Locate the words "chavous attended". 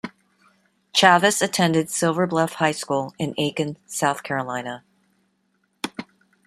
0.95-1.91